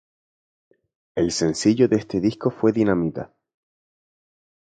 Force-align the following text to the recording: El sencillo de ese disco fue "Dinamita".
El 1.13 1.31
sencillo 1.31 1.87
de 1.87 1.97
ese 1.97 2.19
disco 2.19 2.49
fue 2.49 2.71
"Dinamita". 2.71 3.35